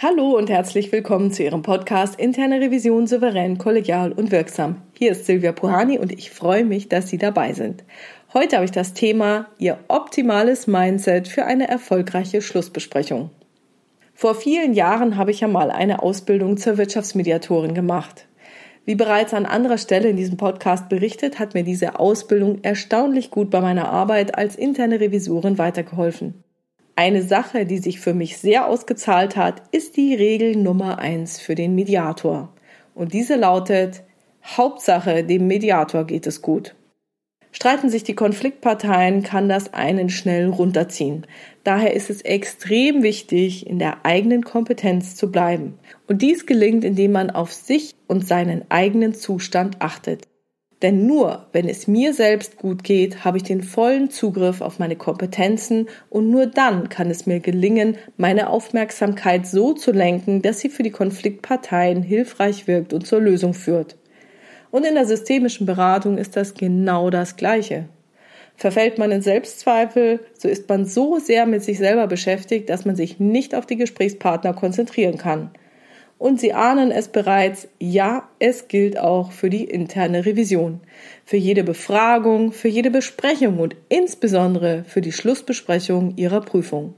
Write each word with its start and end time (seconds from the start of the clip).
Hallo 0.00 0.36
und 0.36 0.48
herzlich 0.48 0.92
willkommen 0.92 1.32
zu 1.32 1.42
Ihrem 1.42 1.62
Podcast 1.62 2.20
Interne 2.20 2.60
Revision 2.60 3.08
souverän, 3.08 3.58
kollegial 3.58 4.12
und 4.12 4.30
wirksam. 4.30 4.76
Hier 4.96 5.10
ist 5.10 5.26
Silvia 5.26 5.50
Puhani 5.50 5.98
und 5.98 6.12
ich 6.12 6.30
freue 6.30 6.64
mich, 6.64 6.88
dass 6.88 7.08
Sie 7.08 7.18
dabei 7.18 7.52
sind. 7.52 7.82
Heute 8.32 8.54
habe 8.54 8.64
ich 8.64 8.70
das 8.70 8.94
Thema 8.94 9.48
Ihr 9.58 9.76
optimales 9.88 10.68
Mindset 10.68 11.26
für 11.26 11.46
eine 11.46 11.66
erfolgreiche 11.66 12.42
Schlussbesprechung. 12.42 13.30
Vor 14.14 14.36
vielen 14.36 14.72
Jahren 14.72 15.16
habe 15.16 15.32
ich 15.32 15.40
ja 15.40 15.48
mal 15.48 15.72
eine 15.72 16.00
Ausbildung 16.00 16.58
zur 16.58 16.78
Wirtschaftsmediatorin 16.78 17.74
gemacht. 17.74 18.28
Wie 18.84 18.94
bereits 18.94 19.34
an 19.34 19.46
anderer 19.46 19.78
Stelle 19.78 20.10
in 20.10 20.16
diesem 20.16 20.36
Podcast 20.36 20.88
berichtet, 20.88 21.40
hat 21.40 21.54
mir 21.54 21.64
diese 21.64 21.98
Ausbildung 21.98 22.60
erstaunlich 22.62 23.32
gut 23.32 23.50
bei 23.50 23.60
meiner 23.60 23.88
Arbeit 23.88 24.38
als 24.38 24.54
interne 24.54 25.00
Revisorin 25.00 25.58
weitergeholfen. 25.58 26.44
Eine 26.98 27.22
Sache, 27.22 27.64
die 27.64 27.78
sich 27.78 28.00
für 28.00 28.12
mich 28.12 28.38
sehr 28.38 28.66
ausgezahlt 28.66 29.36
hat, 29.36 29.62
ist 29.70 29.96
die 29.96 30.16
Regel 30.16 30.56
Nummer 30.56 30.98
eins 30.98 31.38
für 31.38 31.54
den 31.54 31.76
Mediator. 31.76 32.52
Und 32.92 33.12
diese 33.12 33.36
lautet, 33.36 34.02
Hauptsache, 34.42 35.22
dem 35.22 35.46
Mediator 35.46 36.04
geht 36.04 36.26
es 36.26 36.42
gut. 36.42 36.74
Streiten 37.52 37.88
sich 37.88 38.02
die 38.02 38.16
Konfliktparteien, 38.16 39.22
kann 39.22 39.48
das 39.48 39.74
einen 39.74 40.10
schnell 40.10 40.48
runterziehen. 40.48 41.24
Daher 41.62 41.94
ist 41.94 42.10
es 42.10 42.22
extrem 42.22 43.04
wichtig, 43.04 43.68
in 43.68 43.78
der 43.78 44.04
eigenen 44.04 44.42
Kompetenz 44.42 45.14
zu 45.14 45.30
bleiben. 45.30 45.78
Und 46.08 46.20
dies 46.20 46.46
gelingt, 46.46 46.82
indem 46.82 47.12
man 47.12 47.30
auf 47.30 47.52
sich 47.52 47.94
und 48.08 48.26
seinen 48.26 48.68
eigenen 48.72 49.14
Zustand 49.14 49.80
achtet. 49.80 50.26
Denn 50.82 51.06
nur 51.06 51.46
wenn 51.52 51.68
es 51.68 51.88
mir 51.88 52.14
selbst 52.14 52.56
gut 52.56 52.84
geht, 52.84 53.24
habe 53.24 53.38
ich 53.38 53.42
den 53.42 53.64
vollen 53.64 54.10
Zugriff 54.10 54.60
auf 54.60 54.78
meine 54.78 54.94
Kompetenzen 54.94 55.88
und 56.08 56.30
nur 56.30 56.46
dann 56.46 56.88
kann 56.88 57.10
es 57.10 57.26
mir 57.26 57.40
gelingen, 57.40 57.96
meine 58.16 58.48
Aufmerksamkeit 58.48 59.46
so 59.46 59.72
zu 59.72 59.90
lenken, 59.90 60.40
dass 60.40 60.60
sie 60.60 60.68
für 60.68 60.84
die 60.84 60.92
Konfliktparteien 60.92 62.02
hilfreich 62.02 62.68
wirkt 62.68 62.92
und 62.92 63.06
zur 63.06 63.20
Lösung 63.20 63.54
führt. 63.54 63.96
Und 64.70 64.86
in 64.86 64.94
der 64.94 65.06
systemischen 65.06 65.66
Beratung 65.66 66.16
ist 66.16 66.36
das 66.36 66.54
genau 66.54 67.10
das 67.10 67.36
Gleiche. 67.36 67.88
Verfällt 68.54 68.98
man 68.98 69.10
in 69.10 69.22
Selbstzweifel, 69.22 70.20
so 70.34 70.48
ist 70.48 70.68
man 70.68 70.84
so 70.84 71.18
sehr 71.18 71.46
mit 71.46 71.62
sich 71.64 71.78
selber 71.78 72.06
beschäftigt, 72.06 72.68
dass 72.68 72.84
man 72.84 72.94
sich 72.94 73.18
nicht 73.18 73.54
auf 73.54 73.66
die 73.66 73.76
Gesprächspartner 73.76 74.52
konzentrieren 74.52 75.16
kann. 75.16 75.50
Und 76.18 76.40
Sie 76.40 76.52
ahnen 76.52 76.90
es 76.90 77.08
bereits, 77.08 77.68
ja, 77.78 78.28
es 78.40 78.66
gilt 78.66 78.98
auch 78.98 79.30
für 79.30 79.50
die 79.50 79.64
interne 79.64 80.26
Revision, 80.26 80.80
für 81.24 81.36
jede 81.36 81.62
Befragung, 81.62 82.50
für 82.50 82.68
jede 82.68 82.90
Besprechung 82.90 83.60
und 83.60 83.76
insbesondere 83.88 84.84
für 84.84 85.00
die 85.00 85.12
Schlussbesprechung 85.12 86.16
Ihrer 86.16 86.40
Prüfung. 86.40 86.94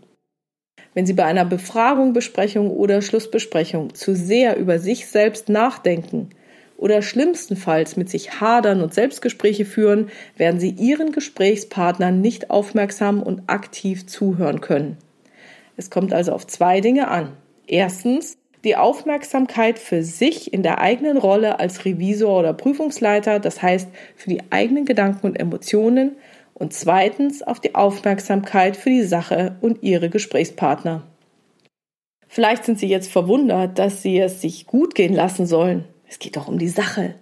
Wenn 0.95 1.05
Sie 1.07 1.13
bei 1.13 1.25
einer 1.25 1.45
Befragung, 1.45 2.15
Besprechung 2.15 2.71
oder 2.71 3.03
Schlussbesprechung 3.03 3.95
zu 3.95 4.15
sehr 4.15 4.57
über 4.57 4.79
sich 4.79 5.07
selbst 5.07 5.51
nachdenken, 5.51 6.31
oder 6.81 7.03
schlimmstenfalls 7.03 7.99
mit 7.99 8.09
sich 8.09 8.41
hadern 8.41 8.81
und 8.81 8.95
Selbstgespräche 8.95 9.67
führen, 9.67 10.09
werden 10.39 10.59
sie 10.59 10.71
ihren 10.71 11.13
Gesprächspartnern 11.13 12.23
nicht 12.23 12.51
aufmerksam 12.51 13.23
und 13.23 13.43
aktiv 13.49 14.07
zuhören 14.07 14.63
können. 14.63 14.97
Es 15.77 15.91
kommt 15.91 16.15
also 16.15 16.33
auf 16.33 16.47
zwei 16.47 16.81
Dinge 16.81 17.09
an. 17.09 17.37
Erstens, 17.67 18.39
die 18.65 18.77
Aufmerksamkeit 18.77 19.79
für 19.79 20.03
sich 20.03 20.53
in 20.53 20.63
der 20.63 20.81
eigenen 20.81 21.17
Rolle 21.17 21.59
als 21.59 21.85
Revisor 21.85 22.41
oder 22.41 22.53
Prüfungsleiter, 22.53 23.41
das 23.41 23.63
heißt 23.63 23.89
für 24.17 24.31
die 24.31 24.43
eigenen 24.51 24.85
Gedanken 24.85 25.27
und 25.27 25.37
Emotionen, 25.37 26.17
und 26.55 26.75
zweitens 26.75 27.43
auf 27.43 27.59
die 27.59 27.75
Aufmerksamkeit 27.75 28.77
für 28.77 28.91
die 28.91 29.03
Sache 29.03 29.57
und 29.63 29.83
ihre 29.83 30.11
Gesprächspartner. 30.11 31.07
Vielleicht 32.29 32.65
sind 32.65 32.79
Sie 32.79 32.87
jetzt 32.87 33.11
verwundert, 33.11 33.79
dass 33.79 34.03
Sie 34.03 34.19
es 34.19 34.43
sich 34.43 34.67
gut 34.67 34.95
gehen 34.95 35.15
lassen 35.15 35.47
sollen. 35.47 35.87
Es 36.07 36.19
geht 36.19 36.37
doch 36.37 36.49
um 36.49 36.59
die 36.59 36.69
Sache. 36.69 37.15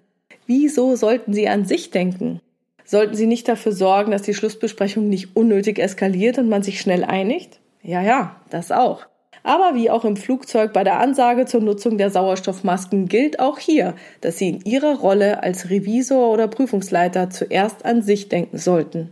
Wieso 0.46 0.96
sollten 0.96 1.32
Sie 1.32 1.48
an 1.48 1.66
sich 1.66 1.90
denken? 1.90 2.40
Sollten 2.84 3.14
Sie 3.14 3.26
nicht 3.26 3.46
dafür 3.48 3.72
sorgen, 3.72 4.10
dass 4.10 4.22
die 4.22 4.34
Schlussbesprechung 4.34 5.08
nicht 5.08 5.36
unnötig 5.36 5.78
eskaliert 5.78 6.38
und 6.38 6.48
man 6.48 6.62
sich 6.62 6.80
schnell 6.80 7.04
einigt? 7.04 7.60
Ja, 7.82 8.02
ja, 8.02 8.36
das 8.50 8.72
auch. 8.72 9.06
Aber 9.42 9.74
wie 9.74 9.90
auch 9.90 10.04
im 10.04 10.16
Flugzeug 10.16 10.72
bei 10.72 10.84
der 10.84 11.00
Ansage 11.00 11.46
zur 11.46 11.60
Nutzung 11.60 11.98
der 11.98 12.10
Sauerstoffmasken 12.10 13.08
gilt 13.08 13.40
auch 13.40 13.58
hier, 13.58 13.94
dass 14.20 14.38
Sie 14.38 14.48
in 14.48 14.60
Ihrer 14.64 14.98
Rolle 14.98 15.42
als 15.42 15.70
Revisor 15.70 16.32
oder 16.32 16.48
Prüfungsleiter 16.48 17.30
zuerst 17.30 17.84
an 17.84 18.02
sich 18.02 18.28
denken 18.28 18.58
sollten. 18.58 19.10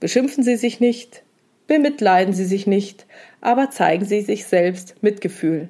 Beschimpfen 0.00 0.42
Sie 0.44 0.56
sich 0.56 0.80
nicht, 0.80 1.22
bemitleiden 1.66 2.34
Sie 2.34 2.44
sich 2.44 2.66
nicht, 2.66 3.06
aber 3.40 3.70
zeigen 3.70 4.04
Sie 4.04 4.20
sich 4.20 4.46
selbst 4.46 5.02
Mitgefühl 5.02 5.68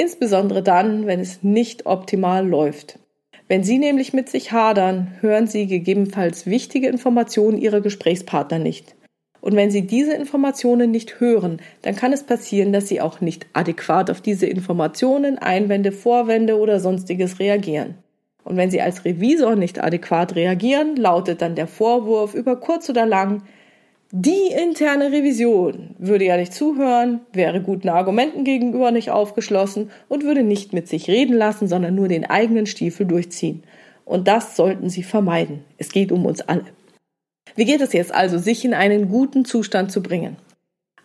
insbesondere 0.00 0.62
dann, 0.62 1.06
wenn 1.06 1.20
es 1.20 1.42
nicht 1.42 1.84
optimal 1.84 2.46
läuft. 2.46 2.98
Wenn 3.48 3.64
Sie 3.64 3.78
nämlich 3.78 4.14
mit 4.14 4.30
sich 4.30 4.50
hadern, 4.50 5.18
hören 5.20 5.46
Sie 5.46 5.66
gegebenenfalls 5.66 6.46
wichtige 6.46 6.88
Informationen 6.88 7.58
Ihrer 7.58 7.82
Gesprächspartner 7.82 8.58
nicht. 8.58 8.94
Und 9.40 9.56
wenn 9.56 9.70
Sie 9.70 9.86
diese 9.86 10.14
Informationen 10.14 10.90
nicht 10.90 11.20
hören, 11.20 11.60
dann 11.82 11.96
kann 11.96 12.12
es 12.12 12.24
passieren, 12.24 12.72
dass 12.72 12.88
Sie 12.88 13.00
auch 13.00 13.20
nicht 13.20 13.46
adäquat 13.52 14.10
auf 14.10 14.20
diese 14.20 14.46
Informationen, 14.46 15.38
Einwände, 15.38 15.92
Vorwände 15.92 16.58
oder 16.58 16.80
sonstiges 16.80 17.38
reagieren. 17.38 17.94
Und 18.44 18.56
wenn 18.56 18.70
Sie 18.70 18.80
als 18.80 19.04
Revisor 19.04 19.56
nicht 19.56 19.82
adäquat 19.82 20.34
reagieren, 20.34 20.96
lautet 20.96 21.42
dann 21.42 21.54
der 21.54 21.66
Vorwurf 21.66 22.34
über 22.34 22.56
kurz 22.56 22.88
oder 22.90 23.06
lang, 23.06 23.42
die 24.12 24.48
interne 24.48 25.12
Revision 25.12 25.94
würde 25.98 26.24
ja 26.24 26.36
nicht 26.36 26.52
zuhören, 26.52 27.20
wäre 27.32 27.60
guten 27.60 27.88
Argumenten 27.88 28.42
gegenüber 28.42 28.90
nicht 28.90 29.12
aufgeschlossen 29.12 29.90
und 30.08 30.24
würde 30.24 30.42
nicht 30.42 30.72
mit 30.72 30.88
sich 30.88 31.06
reden 31.06 31.36
lassen, 31.36 31.68
sondern 31.68 31.94
nur 31.94 32.08
den 32.08 32.28
eigenen 32.28 32.66
Stiefel 32.66 33.06
durchziehen. 33.06 33.62
Und 34.04 34.26
das 34.26 34.56
sollten 34.56 34.90
Sie 34.90 35.04
vermeiden. 35.04 35.62
Es 35.78 35.92
geht 35.92 36.10
um 36.10 36.26
uns 36.26 36.40
alle. 36.40 36.64
Wie 37.56 37.64
geht 37.64 37.80
es 37.80 37.92
jetzt 37.92 38.14
also, 38.14 38.38
sich 38.38 38.64
in 38.64 38.74
einen 38.74 39.08
guten 39.08 39.44
Zustand 39.44 39.92
zu 39.92 40.02
bringen? 40.02 40.36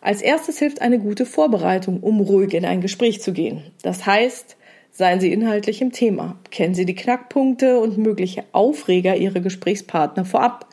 Als 0.02 0.22
erstes 0.22 0.60
hilft 0.60 0.82
eine 0.82 1.00
gute 1.00 1.26
Vorbereitung, 1.26 2.02
um 2.02 2.20
ruhig 2.20 2.54
in 2.54 2.66
ein 2.66 2.82
Gespräch 2.82 3.22
zu 3.22 3.34
gehen. 3.34 3.64
Das 3.82 4.06
heißt, 4.06 4.56
seien 4.92 5.20
Sie 5.20 5.34
inhaltlich 5.34 5.82
im 5.82 5.92
Thema. 5.92 6.40
Kennen 6.52 6.76
Sie 6.76 6.86
die 6.86 6.96
Knackpunkte 6.96 7.80
und 7.80 7.98
mögliche 7.98 8.44
Aufreger 8.52 9.16
Ihrer 9.16 9.40
Gesprächspartner 9.40 10.26
vorab 10.26 10.68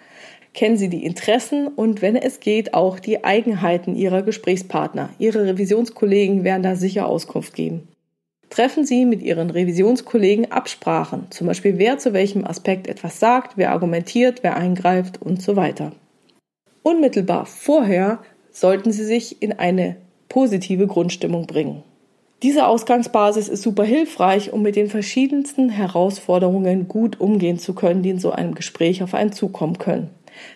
kennen 0.55 0.77
Sie 0.77 0.89
die 0.89 1.05
Interessen 1.05 1.69
und 1.69 2.03
wenn 2.03 2.17
es 2.17 2.41
geht, 2.41 2.75
auch 2.75 2.99
die 2.99 3.25
Eigenheiten 3.25 3.97
Ihrer 3.97 4.23
Gesprächspartner. 4.23 5.11
Ihre 5.19 5.47
Revisionskollegen 5.47 6.45
werden 6.45 6.63
da 6.63 6.77
sicher 6.77 7.07
Auskunft 7.07 7.55
geben. 7.55 7.89
Treffen 8.53 8.85
Sie 8.85 9.07
mit 9.07 9.23
Ihren 9.23 9.49
Revisionskollegen 9.49 10.53
Absprachen, 10.53 11.29
zum 11.31 11.47
Beispiel 11.47 11.79
wer 11.79 11.97
zu 11.97 12.13
welchem 12.13 12.47
Aspekt 12.47 12.87
etwas 12.87 13.19
sagt, 13.19 13.57
wer 13.57 13.71
argumentiert, 13.71 14.43
wer 14.43 14.59
eingreift 14.59 15.23
und 15.23 15.41
so 15.41 15.57
weiter. 15.57 15.93
Unmittelbar 16.83 17.47
vorher 17.47 18.19
sollten 18.51 18.93
Sie 18.93 19.07
sich 19.07 19.41
in 19.41 19.55
eine 19.55 19.97
positive 20.29 20.87
Grundstimmung 20.87 21.47
bringen. 21.47 21.83
Diese 22.43 22.67
Ausgangsbasis 22.67 23.49
ist 23.49 23.63
super 23.63 23.85
hilfreich, 23.85 24.53
um 24.53 24.61
mit 24.61 24.77
den 24.77 24.91
verschiedensten 24.91 25.71
Herausforderungen 25.71 26.89
gut 26.89 27.21
umgehen 27.21 27.59
zu 27.59 27.73
können, 27.73 28.03
die 28.03 28.11
in 28.11 28.19
so 28.19 28.33
einem 28.33 28.55
Gespräch 28.55 29.03
auf 29.03 29.15
einen 29.15 29.33
zukommen 29.33 29.79
können. 29.79 30.11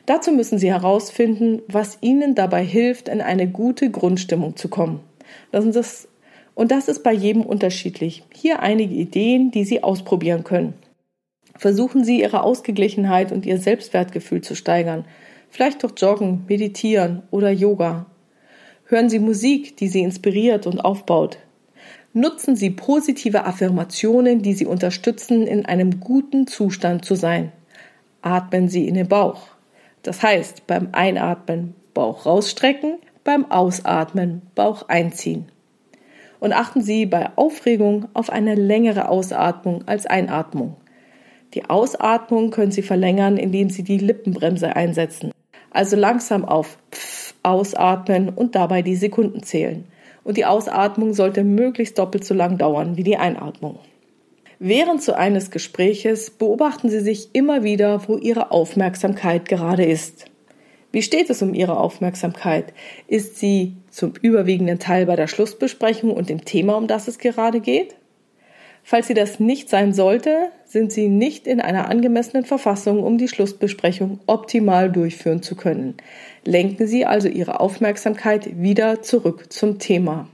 Dazu 0.05 0.33
müssen 0.33 0.59
Sie 0.59 0.71
herausfinden, 0.71 1.63
was 1.67 1.97
Ihnen 2.03 2.35
dabei 2.35 2.63
hilft, 2.63 3.09
in 3.09 3.23
eine 3.23 3.49
gute 3.49 3.91
Grundstimmung 3.91 4.55
zu 4.57 4.69
kommen. 4.69 5.01
Das, 5.51 6.09
und 6.57 6.71
das 6.71 6.89
ist 6.89 7.05
bei 7.05 7.13
jedem 7.13 7.43
unterschiedlich. 7.43 8.25
Hier 8.35 8.61
einige 8.61 8.95
Ideen, 8.95 9.51
die 9.51 9.65
Sie 9.65 9.85
ausprobieren 9.85 10.43
können. 10.43 10.73
Versuchen 11.55 12.03
Sie 12.03 12.23
Ihre 12.23 12.43
Ausgeglichenheit 12.43 13.31
und 13.31 13.45
Ihr 13.45 13.59
Selbstwertgefühl 13.59 14.41
zu 14.41 14.57
steigern. 14.57 15.05
Vielleicht 15.51 15.83
durch 15.83 15.93
Joggen, 15.99 16.45
Meditieren 16.49 17.23
oder 17.31 17.51
Yoga. 17.51 18.07
Hören 18.87 19.11
Sie 19.11 19.19
Musik, 19.19 19.77
die 19.77 19.89
Sie 19.89 20.01
inspiriert 20.01 20.67
und 20.67 20.81
aufbaut. 20.81 21.39
Nutzen 22.15 22.57
Sie 22.57 22.71
positive 22.71 23.45
Affirmationen, 23.45 24.41
die 24.41 24.55
Sie 24.55 24.67
unterstützen, 24.67 25.47
in 25.47 25.67
einem 25.67 26.01
guten 26.01 26.47
Zustand 26.47 27.05
zu 27.05 27.17
sein. 27.17 27.53
Atmen 28.23 28.71
Sie 28.71 28.89
in 28.89 28.95
den 28.95 29.09
Bauch. 29.09 29.43
Das 30.03 30.23
heißt, 30.23 30.67
beim 30.67 30.89
Einatmen 30.93 31.75
Bauch 31.93 32.25
rausstrecken, 32.25 32.97
beim 33.25 33.51
Ausatmen 33.51 34.41
Bauch 34.55 34.89
einziehen. 34.89 35.51
Und 36.47 36.53
achten 36.53 36.81
Sie 36.81 37.07
bei 37.07 37.31
Aufregung 37.35 38.07
auf 38.15 38.31
eine 38.31 38.55
längere 38.55 39.09
Ausatmung 39.09 39.83
als 39.87 40.07
Einatmung. 40.07 40.77
Die 41.55 41.69
Ausatmung 41.69 42.53
können 42.53 42.71
Sie 42.71 42.83
verlängern, 42.83 43.37
indem 43.37 43.69
Sie 43.69 43.83
die 43.83 43.99
Lippenbremse 43.99 44.77
einsetzen. 44.77 45.33
Also 45.73 45.97
langsam 45.97 46.45
auf 46.45 46.79
Pf 46.93 47.35
ausatmen 47.43 48.29
und 48.29 48.55
dabei 48.55 48.83
die 48.83 48.95
Sekunden 48.95 49.43
zählen. 49.43 49.87
Und 50.23 50.37
die 50.37 50.45
Ausatmung 50.45 51.15
sollte 51.15 51.43
möglichst 51.43 51.99
doppelt 51.99 52.25
so 52.25 52.33
lang 52.33 52.59
dauern 52.59 52.97
wie 52.97 53.03
die 53.03 53.17
Einatmung. 53.17 53.81
Während 54.61 55.03
so 55.03 55.15
eines 55.15 55.51
Gespräches 55.51 56.31
beobachten 56.31 56.91
Sie 56.91 57.01
sich 57.01 57.31
immer 57.33 57.65
wieder, 57.65 58.07
wo 58.07 58.19
Ihre 58.19 58.53
Aufmerksamkeit 58.53 59.49
gerade 59.49 59.85
ist. 59.85 60.27
Wie 60.93 61.03
steht 61.03 61.29
es 61.29 61.43
um 61.43 61.55
Ihre 61.55 61.77
Aufmerksamkeit? 61.77 62.73
Ist 63.09 63.37
sie 63.37 63.75
zum 63.97 64.13
überwiegenden 64.21 64.79
Teil 64.79 65.07
bei 65.07 65.17
der 65.17 65.27
Schlussbesprechung 65.27 66.11
und 66.11 66.29
dem 66.29 66.45
Thema, 66.45 66.77
um 66.77 66.87
das 66.87 67.09
es 67.09 67.19
gerade 67.19 67.61
geht? 67.61 67.97
Falls 68.83 69.07
sie 69.07 69.15
das 69.15 69.41
nicht 69.41 69.71
sein 69.71 69.95
sollte, 69.95 70.51
sind 70.65 70.93
sie 70.93 71.09
nicht 71.09 71.47
in 71.47 71.61
einer 71.61 71.89
angemessenen 71.89 72.45
Verfassung, 72.45 73.03
um 73.03 73.17
die 73.17 73.27
Schlussbesprechung 73.27 74.21
optimal 74.27 74.93
durchführen 74.93 75.43
zu 75.43 75.57
können. 75.57 75.95
Lenken 76.45 76.87
Sie 76.87 77.07
also 77.07 77.27
Ihre 77.27 77.59
Aufmerksamkeit 77.59 78.61
wieder 78.61 79.03
zurück 79.03 79.53
zum 79.53 79.79
Thema. 79.79 80.29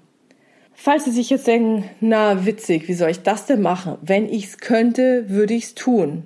Falls 0.74 1.04
Sie 1.04 1.12
sich 1.12 1.30
jetzt 1.30 1.46
denken, 1.46 1.84
na 2.00 2.44
witzig, 2.44 2.88
wie 2.88 2.94
soll 2.94 3.10
ich 3.10 3.22
das 3.22 3.46
denn 3.46 3.62
machen? 3.62 3.96
Wenn 4.02 4.28
ich 4.28 4.46
es 4.46 4.58
könnte, 4.58 5.30
würde 5.30 5.54
ich 5.54 5.64
es 5.64 5.74
tun. 5.74 6.24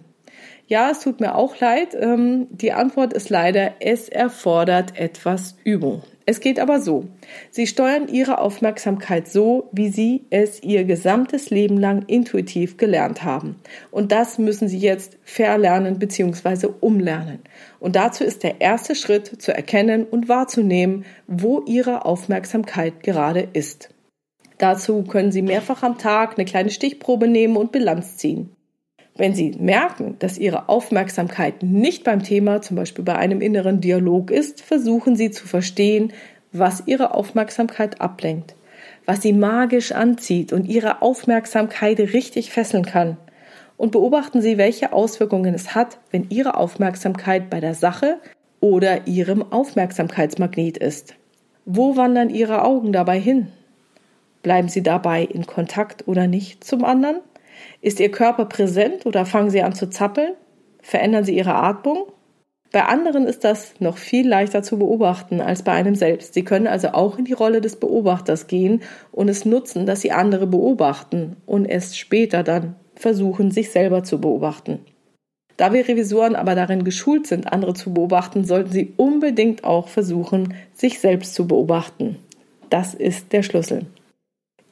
Ja, 0.67 0.91
es 0.91 1.01
tut 1.01 1.21
mir 1.21 1.37
auch 1.37 1.61
leid. 1.61 1.95
Ähm, 1.95 2.49
die 2.51 2.73
Antwort 2.73 3.13
ist 3.13 3.29
leider, 3.29 3.75
es 3.79 4.09
erfordert 4.09 4.99
etwas 4.99 5.59
Übung. 5.63 6.03
Es 6.29 6.41
geht 6.41 6.59
aber 6.59 6.81
so. 6.81 7.05
Sie 7.53 7.69
steuern 7.69 8.09
Ihre 8.09 8.39
Aufmerksamkeit 8.39 9.29
so, 9.29 9.69
wie 9.71 9.89
Sie 9.89 10.25
es 10.31 10.61
Ihr 10.61 10.83
gesamtes 10.83 11.51
Leben 11.51 11.79
lang 11.79 12.03
intuitiv 12.09 12.77
gelernt 12.77 13.23
haben. 13.23 13.55
Und 13.93 14.11
das 14.11 14.37
müssen 14.37 14.67
Sie 14.67 14.79
jetzt 14.79 15.19
verlernen 15.23 16.01
bzw. 16.01 16.69
umlernen. 16.81 17.39
Und 17.79 17.95
dazu 17.95 18.25
ist 18.25 18.43
der 18.43 18.61
erste 18.61 18.97
Schritt 18.97 19.41
zu 19.41 19.55
erkennen 19.55 20.05
und 20.05 20.29
wahrzunehmen, 20.29 21.05
wo 21.29 21.63
Ihre 21.65 22.05
Aufmerksamkeit 22.05 23.05
gerade 23.05 23.49
ist. 23.53 23.91
Dazu 24.59 25.05
können 25.05 25.31
Sie 25.31 25.43
mehrfach 25.43 25.85
am 25.85 25.97
Tag 25.97 26.37
eine 26.37 26.45
kleine 26.45 26.71
Stichprobe 26.71 27.29
nehmen 27.29 27.57
und 27.57 27.71
Bilanz 27.71 28.17
ziehen. 28.17 28.56
Wenn 29.17 29.35
Sie 29.35 29.53
merken, 29.59 30.17
dass 30.19 30.37
Ihre 30.37 30.69
Aufmerksamkeit 30.69 31.63
nicht 31.63 32.05
beim 32.05 32.23
Thema, 32.23 32.61
zum 32.61 32.77
Beispiel 32.77 33.05
bei 33.05 33.17
einem 33.17 33.41
inneren 33.41 33.81
Dialog 33.81 34.31
ist, 34.31 34.61
versuchen 34.61 35.17
Sie 35.17 35.31
zu 35.31 35.47
verstehen, 35.47 36.13
was 36.53 36.83
Ihre 36.87 37.15
Aufmerksamkeit 37.15 38.01
ablenkt, 38.01 38.55
was 39.07 39.23
Sie 39.23 39.33
magisch 39.33 39.93
anzieht 39.93 40.53
und 40.53 40.67
Ihre 40.67 41.01
Aufmerksamkeit 41.01 41.99
richtig 41.99 42.51
fesseln 42.51 42.85
kann. 42.85 43.17
Und 43.79 43.93
beobachten 43.93 44.43
Sie, 44.43 44.59
welche 44.59 44.93
Auswirkungen 44.93 45.55
es 45.55 45.75
hat, 45.75 45.99
wenn 46.11 46.27
Ihre 46.29 46.57
Aufmerksamkeit 46.57 47.49
bei 47.49 47.61
der 47.61 47.75
Sache 47.75 48.19
oder 48.61 49.07
Ihrem 49.07 49.51
Aufmerksamkeitsmagnet 49.51 50.77
ist. 50.77 51.15
Wo 51.65 51.97
wandern 51.97 52.31
Ihre 52.31 52.63
Augen 52.63 52.93
dabei 52.93 53.19
hin? 53.19 53.49
Bleiben 54.43 54.69
Sie 54.69 54.83
dabei 54.83 55.25
in 55.25 55.47
Kontakt 55.47 56.07
oder 56.07 56.27
nicht 56.27 56.65
zum 56.65 56.85
anderen? 56.85 57.17
Ist 57.81 58.01
Ihr 58.01 58.11
Körper 58.11 58.47
präsent 58.47 59.07
oder 59.07 59.27
fangen 59.27 59.51
Sie 59.51 59.63
an 59.63 59.75
zu 59.75 59.89
zappeln? 59.89 60.35
Verändern 60.83 61.25
Sie 61.25 61.37
Ihre 61.37 61.55
Atmung? 61.55 62.07
Bei 62.73 62.85
anderen 62.85 63.27
ist 63.27 63.45
das 63.45 63.75
noch 63.81 63.97
viel 63.97 64.29
leichter 64.29 64.63
zu 64.63 64.79
beobachten 64.79 65.41
als 65.41 65.63
bei 65.63 65.73
einem 65.73 65.95
selbst. 65.95 66.35
Sie 66.35 66.45
können 66.45 66.67
also 66.67 66.89
auch 66.89 67.19
in 67.19 67.25
die 67.25 67.33
Rolle 67.33 67.61
des 67.61 67.77
Beobachters 67.77 68.49
gehen 68.49 68.83
und 69.13 69.29
es 69.29 69.45
nutzen, 69.45 69.87
dass 69.87 70.01
Sie 70.01 70.13
andere 70.13 70.47
beobachten 70.47 71.37
und 71.47 71.65
es 71.65 71.97
später 71.97 72.43
dann 72.43 72.75
versuchen, 72.95 73.51
sich 73.51 73.71
selber 73.71 74.03
zu 74.05 74.21
beobachten. 74.21 74.81
Da 75.57 75.73
wir 75.73 75.89
Revisoren 75.89 76.37
aber 76.37 76.55
darin 76.55 76.85
geschult 76.85 77.27
sind, 77.27 77.51
andere 77.51 77.73
zu 77.73 77.95
beobachten, 77.95 78.45
sollten 78.45 78.73
Sie 78.73 78.93
unbedingt 78.97 79.65
auch 79.65 79.89
versuchen, 79.89 80.55
sich 80.75 80.99
selbst 80.99 81.35
zu 81.35 81.47
beobachten. 81.47 82.19
Das 82.69 82.95
ist 82.95 83.33
der 83.33 83.43
Schlüssel. 83.43 83.87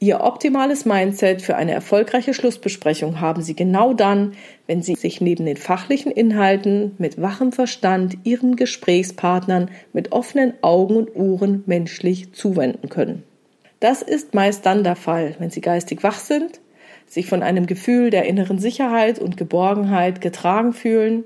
Ihr 0.04 0.20
optimales 0.20 0.84
Mindset 0.84 1.40
für 1.40 1.56
eine 1.56 1.72
erfolgreiche 1.72 2.34
Schlussbesprechung 2.34 3.22
haben 3.22 3.40
Sie 3.40 3.56
genau 3.56 3.94
dann, 3.94 4.34
wenn 4.66 4.82
Sie 4.82 4.96
sich 4.96 5.22
neben 5.22 5.46
den 5.46 5.56
fachlichen 5.56 6.12
Inhalten 6.12 6.94
mit 6.98 7.22
wachem 7.22 7.52
Verstand 7.52 8.18
Ihren 8.22 8.56
Gesprächspartnern 8.56 9.70
mit 9.94 10.12
offenen 10.12 10.52
Augen 10.60 10.96
und 10.96 11.16
Ohren 11.16 11.64
menschlich 11.64 12.34
zuwenden 12.34 12.90
können. 12.90 13.22
Das 13.80 14.02
ist 14.02 14.34
meist 14.34 14.66
dann 14.66 14.84
der 14.84 14.94
Fall, 14.94 15.36
wenn 15.38 15.48
Sie 15.48 15.62
geistig 15.62 16.02
wach 16.02 16.18
sind, 16.18 16.60
sich 17.06 17.24
von 17.24 17.42
einem 17.42 17.64
Gefühl 17.64 18.10
der 18.10 18.26
inneren 18.26 18.58
Sicherheit 18.58 19.18
und 19.18 19.38
Geborgenheit 19.38 20.20
getragen 20.20 20.74
fühlen, 20.74 21.24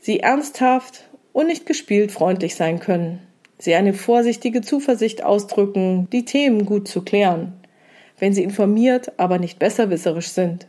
Sie 0.00 0.20
ernsthaft 0.20 1.08
und 1.32 1.46
nicht 1.46 1.64
gespielt 1.64 2.12
freundlich 2.12 2.56
sein 2.56 2.78
können, 2.78 3.20
Sie 3.56 3.74
eine 3.74 3.94
vorsichtige 3.94 4.60
Zuversicht 4.60 5.24
ausdrücken, 5.24 6.08
die 6.12 6.26
Themen 6.26 6.66
gut 6.66 6.88
zu 6.88 7.00
klären, 7.00 7.54
wenn 8.22 8.34
sie 8.34 8.44
informiert, 8.44 9.18
aber 9.18 9.40
nicht 9.40 9.58
besserwisserisch 9.58 10.28
sind, 10.28 10.68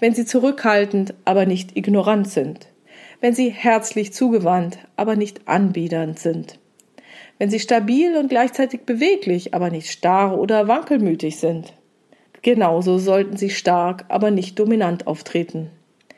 wenn 0.00 0.16
sie 0.16 0.24
zurückhaltend, 0.24 1.14
aber 1.24 1.46
nicht 1.46 1.76
ignorant 1.76 2.28
sind, 2.28 2.66
wenn 3.20 3.34
sie 3.34 3.50
herzlich 3.50 4.12
zugewandt, 4.12 4.78
aber 4.96 5.14
nicht 5.14 5.46
anbiedernd 5.46 6.18
sind, 6.18 6.58
wenn 7.38 7.50
sie 7.50 7.60
stabil 7.60 8.16
und 8.16 8.30
gleichzeitig 8.30 8.80
beweglich, 8.80 9.54
aber 9.54 9.70
nicht 9.70 9.92
starr 9.92 10.36
oder 10.36 10.66
wankelmütig 10.66 11.36
sind. 11.36 11.72
Genauso 12.42 12.98
sollten 12.98 13.36
sie 13.36 13.50
stark, 13.50 14.04
aber 14.08 14.32
nicht 14.32 14.58
dominant 14.58 15.06
auftreten. 15.06 15.70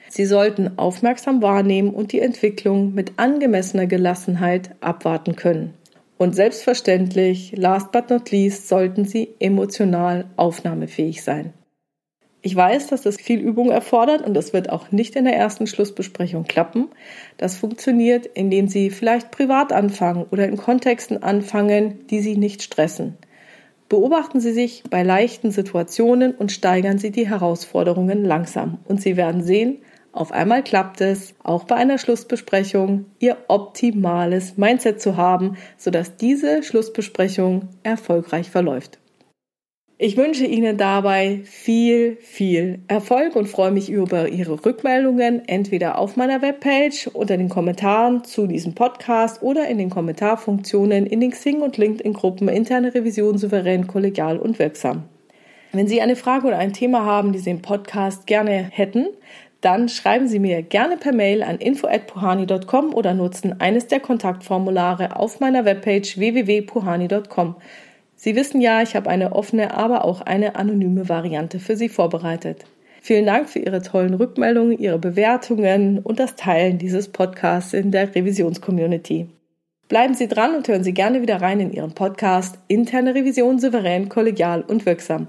Sie 0.08 0.24
sollten 0.24 0.78
aufmerksam 0.78 1.42
wahrnehmen 1.42 1.90
und 1.90 2.12
die 2.12 2.20
Entwicklung 2.20 2.94
mit 2.94 3.18
angemessener 3.18 3.86
Gelassenheit 3.86 4.70
abwarten 4.80 5.36
können. 5.36 5.74
Und 6.20 6.37
selbstverständlich, 6.37 7.55
last 7.56 7.93
but 7.93 8.11
not 8.11 8.31
least, 8.31 8.69
sollten 8.69 9.06
sie 9.06 9.37
emotional 9.38 10.26
aufnahmefähig 10.37 11.22
sein. 11.22 11.55
Ich 12.43 12.55
weiß, 12.55 12.88
dass 12.88 13.00
das 13.00 13.17
viel 13.17 13.40
Übung 13.40 13.70
erfordert 13.70 14.20
und 14.26 14.34
das 14.34 14.52
wird 14.52 14.69
auch 14.69 14.93
nicht 14.93 15.17
in 15.17 15.25
der 15.25 15.34
ersten 15.34 15.67
Schlussbesprechung 15.67 16.44
klappen. 16.44 16.88
Das 17.38 17.56
funktioniert, 17.56 18.26
indem 18.26 18.69
Sie 18.69 18.90
vielleicht 18.90 19.31
privat 19.31 19.72
anfangen 19.72 20.26
oder 20.31 20.46
in 20.46 20.58
Kontexten 20.58 21.22
anfangen, 21.22 22.06
die 22.08 22.20
Sie 22.20 22.37
nicht 22.37 22.62
stressen. 22.62 23.16
Beobachten 23.88 24.40
Sie 24.40 24.52
sich 24.52 24.82
bei 24.90 25.02
leichten 25.02 25.50
Situationen 25.50 26.32
und 26.32 26.52
steigern 26.52 26.99
Sie 26.99 27.12
die 27.12 27.31
Herausforderungen 27.31 28.26
langsam. 28.26 28.76
Und 28.84 29.00
Sie 29.00 29.16
werden 29.16 29.43
sehen, 29.43 29.78
auf 30.12 30.32
einmal 30.32 30.64
klappt 30.64 31.00
es, 31.00 31.34
auch 31.42 31.64
bei 31.64 31.76
einer 31.76 31.98
Schlussbesprechung, 31.98 33.06
Ihr 33.20 33.36
optimales 33.48 34.56
Mindset 34.56 35.00
zu 35.00 35.16
haben, 35.16 35.56
sodass 35.76 36.16
diese 36.16 36.62
Schlussbesprechung 36.62 37.68
erfolgreich 37.84 38.50
verläuft. 38.50 38.98
Ich 40.02 40.16
wünsche 40.16 40.46
Ihnen 40.46 40.78
dabei 40.78 41.42
viel, 41.44 42.16
viel 42.23 42.78
Erfolg 42.88 43.37
und 43.37 43.49
freue 43.49 43.70
mich 43.70 43.90
über 43.90 44.28
Ihre 44.28 44.64
Rückmeldungen, 44.64 45.46
entweder 45.46 45.99
auf 45.99 46.16
meiner 46.16 46.40
Webpage 46.40 47.08
unter 47.08 47.37
den 47.37 47.50
Kommentaren 47.50 48.25
zu 48.25 48.46
diesem 48.46 48.75
Podcast 48.75 49.42
oder 49.42 49.68
in 49.68 49.76
den 49.76 49.90
Kommentarfunktionen 49.90 51.04
in 51.04 51.20
den 51.20 51.32
Xing 51.32 51.61
und 51.61 51.76
LinkedIn-Gruppen 51.76 52.49
Interne 52.49 52.94
Revision 52.94 53.37
souverän, 53.37 53.87
kollegial 53.88 54.38
und 54.38 54.58
wirksam. 54.58 55.04
Wenn 55.73 55.87
Sie 55.87 56.00
eine 56.00 56.16
Frage 56.16 56.46
oder 56.46 56.56
ein 56.56 56.73
Thema 56.73 57.04
haben, 57.04 57.32
die 57.32 57.38
Sie 57.38 57.50
im 57.50 57.61
Podcast 57.61 58.26
gerne 58.26 58.70
hätten, 58.73 59.06
dann 59.61 59.88
schreiben 59.88 60.26
Sie 60.26 60.38
mir 60.38 60.62
gerne 60.62 60.97
per 60.97 61.12
Mail 61.12 61.43
an 61.43 61.59
info@puhani.com 61.59 62.95
oder 62.95 63.14
nutzen 63.14 63.61
eines 63.61 63.87
der 63.87 64.00
Kontaktformulare 64.00 65.17
auf 65.17 65.40
meiner 65.40 65.64
Webpage 65.64 66.17
www.puhani.com. 66.17 67.57
Sie 68.17 68.37
wissen 68.37 68.61
ja, 68.61 68.83
ich 68.83 68.97
habe 68.97 69.09
eine 69.09 69.33
offene, 69.33 69.75
aber 69.75 70.05
auch 70.05 70.21
eine 70.21 70.57
anonyme 70.57 71.09
Variante 71.09 71.59
für 71.59 71.76
Sie 71.76 71.88
vorbereitet. 71.88 72.64
Vielen 73.02 73.25
Dank 73.25 73.49
für 73.49 73.61
Ihre 73.61 73.81
tollen 73.81 74.14
Rückmeldungen, 74.14 74.79
Ihre 74.79 74.99
Bewertungen 74.99 75.99
und 76.00 76.21
das 76.21 76.37
Teilen 76.37 76.79
dieses 76.79 77.09
Podcasts 77.09 77.73
in 77.73 77.90
der 77.90 78.14
Revisionscommunity. 78.14 79.26
Bleiben 79.88 80.14
Sie 80.14 80.29
dran 80.29 80.55
und 80.55 80.69
hören 80.69 80.85
Sie 80.85 80.93
gerne 80.93 81.23
wieder 81.23 81.40
rein 81.40 81.61
in 81.61 81.73
Ihren 81.73 81.95
Podcast 81.95 82.59
Interne 82.69 83.14
Revision 83.14 83.59
souverän, 83.59 84.09
kollegial 84.09 84.62
und 84.62 84.87
wirksam. 84.87 85.29